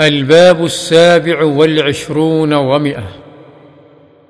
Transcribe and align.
الباب 0.00 0.64
السابع 0.64 1.42
والعشرون 1.42 2.52
ومئة. 2.52 3.08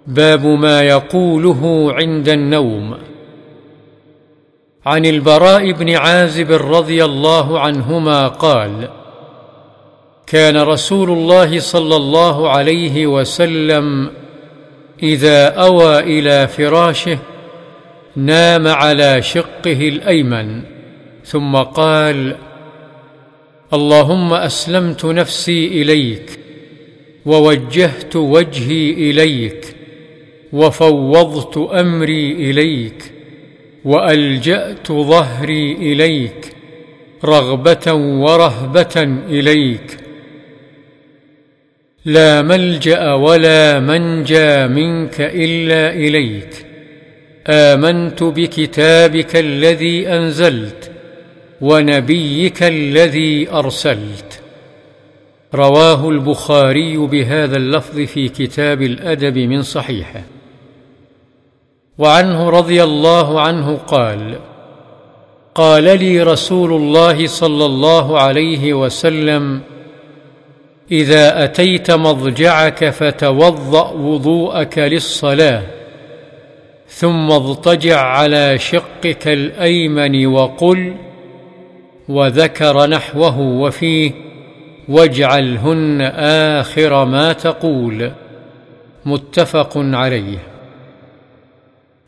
باب 0.07 0.47
ما 0.47 0.83
يقوله 0.83 1.93
عند 1.93 2.29
النوم. 2.29 2.99
عن 4.87 5.07
البراء 5.07 5.73
بن 5.73 5.97
عازب 5.97 6.53
رضي 6.53 7.05
الله 7.05 7.61
عنهما 7.61 8.29
قال 8.29 8.89
كان 10.27 10.57
رسول 10.57 11.11
الله 11.11 11.61
صلى 11.61 11.97
الله 11.97 12.51
عليه 12.51 13.07
وسلم 13.07 14.11
إذا 15.03 15.49
أوى 15.49 15.99
إلى 15.99 16.49
فراشه 16.49 17.19
نام 18.17 18.69
على 18.69 19.23
شقه 19.23 19.89
الأيمن 19.89 20.63
ثم 21.25 21.57
قال 21.57 22.37
اللهم 23.73 24.33
أسلمت 24.33 25.05
نفسي 25.05 25.67
إليك 25.67 26.39
ووجهت 27.27 28.17
وجهي 28.17 28.91
إليك 28.91 29.77
وفوضت 30.53 31.57
أمري 31.57 32.33
إليك 32.33 33.03
وألجأت 33.85 34.93
ظهري 34.93 35.73
إليك 35.73 36.53
رغبة 37.25 37.93
ورهبة 37.95 39.03
إليك 39.29 39.97
لا 42.05 42.43
ملجأ 42.43 43.13
ولا 43.13 43.81
منجى 43.81 44.67
منك 44.67 45.21
إلا 45.21 45.93
إليك 45.93 46.67
آمنت 47.47 48.23
بكتابك 48.23 49.37
الذي 49.37 50.09
أنزلت 50.09 50.91
ونبيك 51.61 52.63
الذي 52.63 53.51
أرسلت. 53.51 54.41
رواه 55.55 56.09
البخاري 56.09 56.97
بهذا 56.97 57.57
اللفظ 57.57 58.01
في 58.01 58.29
كتاب 58.29 58.83
الأدب 58.83 59.39
من 59.39 59.63
صحيحه. 59.63 60.23
وعنه 61.99 62.51
رضي 62.51 62.83
الله 62.83 63.41
عنه 63.41 63.77
قال 63.77 64.39
قال 65.55 65.85
لي 65.85 66.23
رسول 66.23 66.73
الله 66.73 67.27
صلى 67.27 67.65
الله 67.65 68.21
عليه 68.21 68.75
وسلم 68.75 69.61
إذا 70.93 71.45
أتيت 71.45 71.91
مضجعك 71.91 72.91
فتوضأ 72.91 73.91
وضوءك 73.91 74.79
للصلاة 74.79 75.63
ثم 76.89 77.31
اضطجع 77.31 78.01
على 78.01 78.59
شقك 78.59 79.29
الأيمن 79.29 80.27
وقل 80.27 80.95
وذكر 82.09 82.87
نحوه 82.87 83.39
وفيه 83.39 84.13
واجعلهن 84.89 86.01
آخر 86.61 87.05
ما 87.05 87.33
تقول. 87.33 88.13
متفق 89.05 89.73
عليه. 89.77 90.39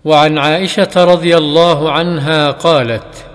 وعن 0.05 0.39
عائشة 0.39 0.91
رضي 0.97 1.37
الله 1.37 1.93
عنها 1.93 2.51
قالت 2.51 3.27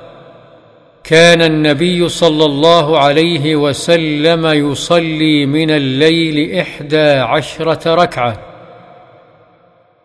كان 1.03 1.41
النبي 1.41 2.09
صلى 2.09 2.45
الله 2.45 2.99
عليه 2.99 3.55
وسلم 3.55 4.45
يصلي 4.45 5.45
من 5.45 5.71
الليل 5.71 6.59
إحدى 6.59 7.09
عشرة 7.11 7.95
ركعة 7.95 8.39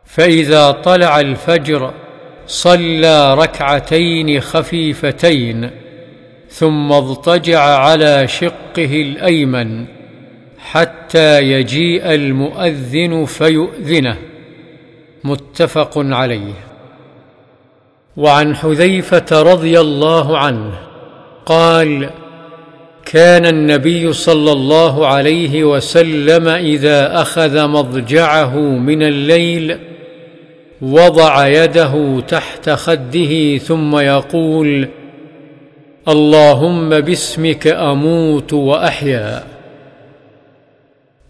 فإذا 0.04 0.70
طلع 0.70 1.20
الفجر 1.20 1.92
صلى 2.46 3.34
ركعتين 3.34 4.40
خفيفتين. 4.40 5.70
ثم 6.50 6.92
اضطجع 6.92 7.60
على 7.60 8.28
شقه 8.28 9.02
الأيمن 9.02 9.84
حتى 10.58 11.42
يجيء 11.42 12.14
المؤذن 12.14 13.24
فيؤذنه. 13.24 14.16
متفق 15.24 15.92
عليه. 15.96 16.54
وعن 18.16 18.56
حذيفة 18.56 19.42
رضي 19.42 19.80
الله 19.80 20.38
عنه 20.38 20.72
قال 21.46 22.10
كان 23.04 23.46
النبي 23.46 24.12
صلى 24.12 24.52
الله 24.52 25.06
عليه 25.06 25.64
وسلم 25.64 26.48
إذا 26.48 27.22
أخذ 27.22 27.66
مضجعه 27.68 28.58
من 28.58 29.02
الليل 29.02 29.78
وضع 30.82 31.46
يده 31.46 32.20
تحت 32.28 32.70
خده 32.70 33.58
ثم 33.58 33.96
يقول 33.98 34.88
اللهم 36.10 37.00
باسمك 37.00 37.66
أموت 37.66 38.52
وأحيا. 38.52 39.44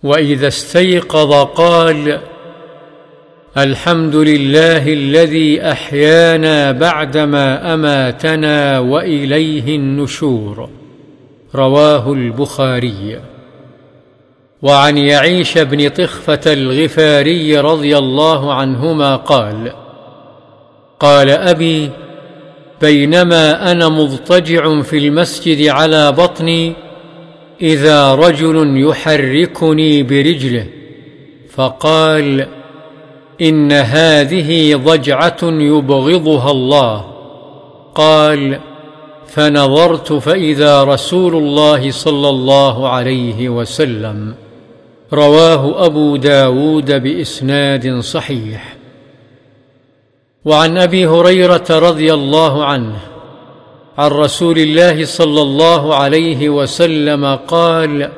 وإذا 0.02 0.48
استيقظ 0.48 1.32
قال 1.44 2.20
الحمد 3.56 4.16
لله 4.16 4.92
الذي 4.92 5.62
أحيانا 5.62 6.72
بعدما 6.72 7.74
أماتنا 7.74 8.78
وإليه 8.78 9.76
النشور. 9.76 10.68
رواه 11.54 12.12
البخاري. 12.12 13.20
وعن 14.62 14.98
يعيش 14.98 15.58
بن 15.58 15.88
طخفة 15.88 16.52
الغفاري 16.52 17.58
رضي 17.58 17.98
الله 17.98 18.54
عنهما 18.54 19.16
قال 19.16 19.72
قال 21.00 21.30
أبي 21.30 21.90
بينما 22.80 23.72
أنا 23.72 23.88
مضطجع 23.88 24.82
في 24.82 24.98
المسجد 24.98 25.68
على 25.68 26.12
بطني 26.12 26.72
إذا 27.62 28.14
رجل 28.14 28.86
يحركني 28.88 30.02
برجله 30.02 30.66
فقال 31.50 32.46
إن 33.40 33.72
هذه 33.72 34.74
ضجعة 34.76 35.38
يبغضها 35.42 36.50
الله. 36.50 37.04
قال 37.94 38.58
فنظرت 39.26 40.12
فإذا 40.12 40.84
رسول 40.84 41.36
الله 41.36 41.90
صلى 41.90 42.28
الله 42.28 42.88
عليه 42.88 43.48
وسلم. 43.48 44.34
رواه 45.12 45.86
أبو 45.86 46.16
داود 46.16 47.02
بإسناد 47.02 48.00
صحيح. 48.00 48.79
وعن 50.44 50.78
أبي 50.78 51.06
هريرة 51.06 51.64
رضي 51.70 52.14
الله 52.14 52.64
عنه 52.64 52.96
عن 53.98 54.10
رسول 54.10 54.58
الله 54.58 55.04
صلى 55.04 55.42
الله 55.42 55.94
عليه 55.94 56.48
وسلم 56.48 57.24
قال 57.36 58.10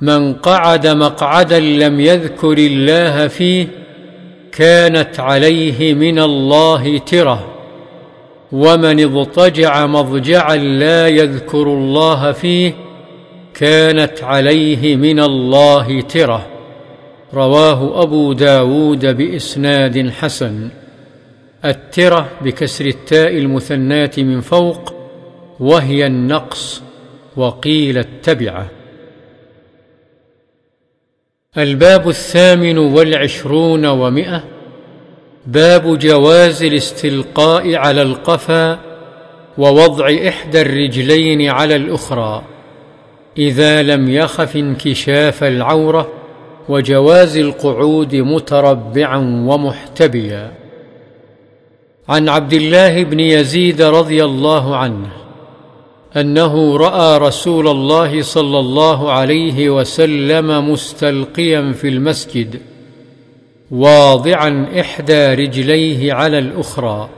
من 0.00 0.34
قعد 0.34 0.86
مقعدا 0.86 1.60
لم 1.60 2.00
يذكر 2.00 2.58
الله 2.58 3.28
فيه 3.28 3.66
كانت 4.52 5.20
عليه 5.20 5.94
من 5.94 6.18
الله 6.18 6.98
ترة 6.98 7.46
ومن 8.52 9.00
اضطجع 9.04 9.86
مضجعا 9.86 10.56
لا 10.56 11.08
يذكر 11.08 11.62
الله 11.62 12.32
فيه 12.32 12.74
كانت 13.54 14.22
عليه 14.22 14.96
من 14.96 15.20
الله 15.20 16.00
ترة 16.00 16.46
رواه 17.34 18.02
أبو 18.02 18.32
داود 18.32 19.16
بإسناد 19.16 20.10
حسن. 20.10 20.79
الترة 21.64 22.28
بكسر 22.40 22.86
التاء 22.86 23.38
المثناة 23.38 24.10
من 24.18 24.40
فوق 24.40 24.94
وهي 25.60 26.06
النقص 26.06 26.82
وقيل 27.36 27.98
التبعة. 27.98 28.70
الباب 31.58 32.08
الثامن 32.08 32.78
والعشرون 32.78 33.86
ومئة 33.86 34.44
باب 35.46 35.98
جواز 35.98 36.62
الاستلقاء 36.62 37.74
على 37.74 38.02
القفا 38.02 38.78
ووضع 39.58 40.10
إحدى 40.28 40.60
الرجلين 40.60 41.50
على 41.50 41.76
الأخرى 41.76 42.44
إذا 43.38 43.82
لم 43.82 44.10
يخف 44.10 44.56
انكشاف 44.56 45.44
العورة 45.44 46.08
وجواز 46.68 47.36
القعود 47.36 48.14
متربعا 48.14 49.18
ومحتبيا. 49.18 50.59
عن 52.10 52.28
عبد 52.28 52.52
الله 52.52 53.02
بن 53.02 53.20
يزيد 53.20 53.82
رضي 53.82 54.24
الله 54.24 54.76
عنه 54.76 55.08
أنه 56.16 56.76
رأى 56.76 57.18
رسول 57.18 57.68
الله 57.68 58.22
صلى 58.22 58.58
الله 58.58 59.12
عليه 59.12 59.70
وسلم 59.70 60.72
مستلقيا 60.72 61.72
في 61.72 61.88
المسجد 61.88 62.60
واضعا 63.70 64.66
إحدى 64.80 65.34
رجليه 65.34 66.12
على 66.12 66.38
الأخرى 66.38 67.08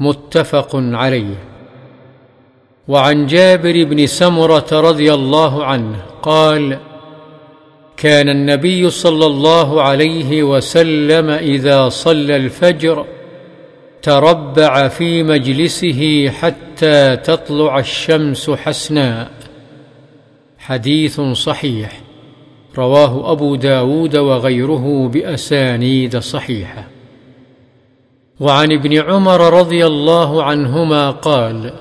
متفق 0.00 0.70
عليه. 0.74 1.34
وعن 2.88 3.26
جابر 3.26 3.84
بن 3.84 4.06
سمرة 4.06 4.66
رضي 4.72 5.14
الله 5.14 5.64
عنه 5.64 5.96
قال 6.22 6.78
كان 7.96 8.28
النبي 8.28 8.90
صلى 8.90 9.26
الله 9.26 9.82
عليه 9.82 10.42
وسلم 10.42 11.30
إذا 11.30 11.88
صلى 11.88 12.36
الفجر 12.36 13.06
تربع 14.02 14.88
في 14.88 15.22
مجلسه 15.22 16.28
حتى 16.28 17.16
تطلع 17.16 17.78
الشمس 17.78 18.50
حسناء 18.50 19.30
حديث 20.58 21.20
صحيح. 21.20 22.00
رواه 22.78 23.32
أبو 23.32 23.56
داود 23.56 24.16
وغيره 24.16 25.08
بأسانيد 25.08 26.18
صحيحة. 26.18 26.84
وعن 28.40 28.72
ابن 28.72 28.98
عمر 28.98 29.58
رضي 29.58 29.86
الله 29.86 30.42
عنهما 30.42 31.10
قال 31.10 31.72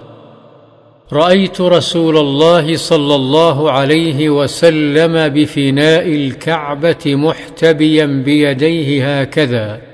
رأيت 1.13 1.62
رسول 1.62 2.18
الله 2.18 2.75
صلى 2.75 3.16
الله 3.16 3.71
عليه 3.71 4.30
وسلم 4.30 5.30
بفناء 5.30 6.07
الكعبة 6.07 7.04
محتبيا 7.06 8.06
بيديه 8.06 9.21
هكذا. 9.21 9.88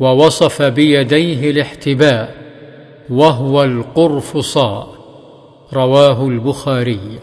ووصف 0.00 0.62
بيديه 0.62 1.50
الاحتباء 1.50 2.34
وهو 3.10 3.62
القرفصاء. 3.62 4.88
رواه 5.74 6.28
البخاري. 6.28 7.18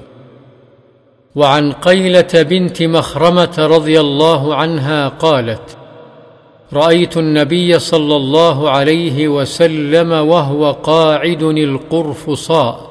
وعن 1.35 1.71
قيلة 1.71 2.27
بنت 2.33 2.83
مخرمة 2.83 3.55
رضي 3.57 3.99
الله 3.99 4.55
عنها 4.55 5.07
قالت 5.07 5.77
رأيت 6.73 7.17
النبي 7.17 7.79
صلى 7.79 8.15
الله 8.15 8.69
عليه 8.69 9.27
وسلم 9.27 10.11
وهو 10.11 10.71
قاعد 10.71 11.43
القرفصاء. 11.43 12.89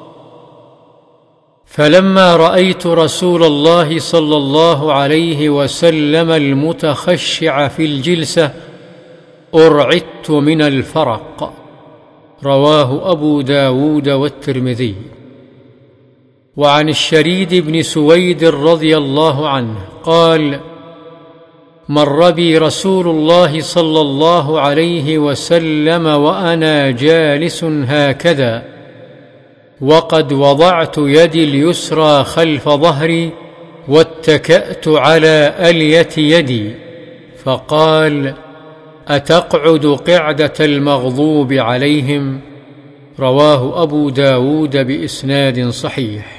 فلما 1.65 2.35
رأيت 2.35 2.87
رسول 2.87 3.43
الله 3.43 3.99
صلى 3.99 4.37
الله 4.37 4.93
عليه 4.93 5.49
وسلم 5.49 6.31
المتخشع 6.31 7.67
في 7.67 7.85
الجلسة 7.85 8.51
أرعدت 9.55 10.31
من 10.31 10.61
الفرق. 10.61 11.53
رواه 12.43 13.11
أبو 13.11 13.41
داود 13.41 14.09
والترمذي. 14.09 14.95
وعن 16.57 16.89
الشريد 16.89 17.55
بن 17.55 17.81
سويد 17.81 18.43
رضي 18.43 18.97
الله 18.97 19.49
عنه 19.49 19.75
قال 20.03 20.59
مر 21.89 22.31
بي 22.31 22.57
رسول 22.57 23.07
الله 23.07 23.59
صلى 23.59 24.01
الله 24.01 24.59
عليه 24.59 25.17
وسلم 25.17 26.05
وأنا 26.05 26.91
جالس 26.91 27.63
هكذا 27.63 28.63
وقد 29.81 30.33
وضعت 30.33 30.97
يدي 30.97 31.43
اليسرى 31.43 32.23
خلف 32.23 32.69
ظهري 32.69 33.31
واتكأت 33.87 34.87
على 34.87 35.53
ألية 35.59 36.09
يدي 36.17 36.71
فقال 37.43 38.33
أتقعد 39.09 39.85
قعدة 39.85 40.53
المغضوب 40.59 41.53
عليهم؟ 41.53 42.39
رواه 43.19 43.83
أبو 43.83 44.09
داود 44.09 44.77
بإسناد 44.77 45.69
صحيح. 45.69 46.38